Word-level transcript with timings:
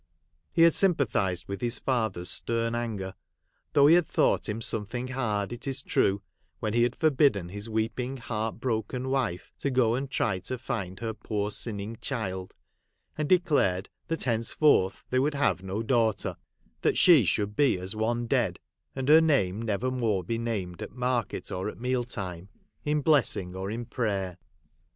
He 0.51 0.63
had 0.63 0.73
sympathised 0.73 1.47
with 1.47 1.61
his 1.61 1.77
father's 1.77 2.27
stern 2.27 2.73
anger; 2.73 3.13
though 3.73 3.85
he 3.85 3.93
had 3.93 4.07
thought 4.07 4.49
him 4.49 4.59
some 4.59 4.83
thing 4.83 5.09
hard, 5.09 5.53
it 5.53 5.67
is 5.67 5.83
true, 5.83 6.23
when 6.59 6.73
he 6.73 6.81
had 6.81 6.95
forbidden 6.95 7.49
his 7.49 7.69
weeping, 7.69 8.17
heart 8.17 8.59
broken 8.59 9.09
wife 9.09 9.53
to 9.59 9.69
go 9.69 9.93
and 9.93 10.09
tiy 10.09 10.39
to 10.45 10.57
find 10.57 11.01
her 11.01 11.13
poor 11.13 11.51
sinning 11.51 11.97
child, 12.01 12.55
and 13.15 13.29
declared 13.29 13.89
that 14.07 14.23
henceforth 14.23 15.03
they 15.11 15.19
would 15.19 15.35
have 15.35 15.61
no 15.61 15.83
daughter; 15.83 16.35
that 16.81 16.97
she 16.97 17.23
should 17.23 17.55
be 17.55 17.77
as 17.77 17.95
one 17.95 18.25
dead, 18.25 18.57
and 18.95 19.07
her 19.07 19.21
name 19.21 19.61
never 19.61 19.91
more 19.91 20.23
be 20.23 20.39
named 20.39 20.81
at 20.81 20.93
market 20.95 21.51
or 21.51 21.69
at 21.69 21.79
meal 21.79 22.03
time, 22.03 22.49
in 22.83 23.01
blessing 23.01 23.55
or 23.55 23.69
in 23.69 23.85
prayer. 23.85 24.39